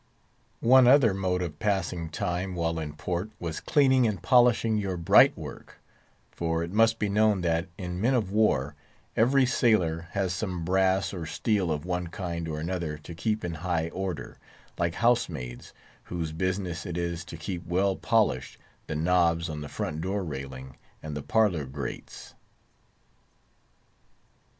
One 0.61 0.87
other 0.87 1.13
mode 1.13 1.43
of 1.43 1.59
passing 1.59 2.09
time 2.09 2.55
while 2.55 2.79
in 2.79 2.93
port 2.93 3.29
was 3.39 3.59
cleaning 3.59 4.07
and 4.07 4.19
polishing 4.19 4.79
your 4.79 4.97
bright 4.97 5.37
work; 5.37 5.79
for 6.31 6.63
it 6.63 6.73
must 6.73 6.97
be 6.97 7.07
known 7.07 7.41
that, 7.41 7.67
in 7.77 8.01
men 8.01 8.15
of 8.15 8.31
war, 8.31 8.73
every 9.15 9.45
sailor 9.45 10.07
has 10.13 10.33
some 10.33 10.65
brass 10.65 11.13
or 11.13 11.27
steel 11.27 11.71
of 11.71 11.85
one 11.85 12.07
kind 12.07 12.47
or 12.47 12.61
other 12.67 12.97
to 12.97 13.13
keep 13.13 13.45
in 13.45 13.53
high 13.53 13.89
order—like 13.89 14.95
housemaids, 14.95 15.71
whose 16.05 16.31
business 16.31 16.83
it 16.83 16.97
is 16.97 17.23
to 17.25 17.37
keep 17.37 17.63
well 17.67 17.95
polished 17.95 18.57
the 18.87 18.95
knobs 18.95 19.49
on 19.51 19.61
the 19.61 19.69
front 19.69 20.01
door 20.01 20.23
railing 20.23 20.77
and 21.03 21.15
the 21.15 21.21
parlour 21.21 21.65
grates. 21.65 22.33